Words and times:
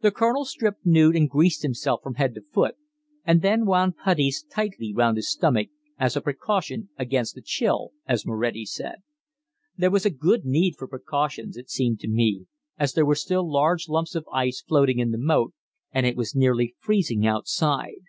The 0.00 0.10
Colonel 0.10 0.46
stripped 0.46 0.86
nude 0.86 1.14
and 1.14 1.28
greased 1.28 1.60
himself 1.60 2.00
from 2.02 2.14
head 2.14 2.32
to 2.36 2.40
foot, 2.40 2.76
and 3.24 3.42
then 3.42 3.66
wound 3.66 3.98
puttees 4.02 4.42
tightly 4.50 4.94
round 4.94 5.18
his 5.18 5.30
stomach, 5.30 5.68
as 5.98 6.16
a 6.16 6.22
"precaution 6.22 6.88
against 6.96 7.36
a 7.36 7.42
chill," 7.42 7.92
as 8.06 8.24
Moretti 8.24 8.64
said. 8.64 9.02
There 9.76 9.90
was 9.90 10.06
good 10.06 10.46
need 10.46 10.76
for 10.78 10.88
precautions, 10.88 11.58
it 11.58 11.68
seemed 11.68 12.00
to 12.00 12.08
me, 12.08 12.46
as 12.78 12.94
there 12.94 13.04
were 13.04 13.14
still 13.14 13.46
large 13.46 13.90
lumps 13.90 14.14
of 14.14 14.26
ice 14.32 14.62
floating 14.66 15.00
in 15.00 15.10
the 15.10 15.18
moat, 15.18 15.52
and 15.92 16.06
it 16.06 16.16
was 16.16 16.34
nearly 16.34 16.74
freezing 16.78 17.26
outside. 17.26 18.00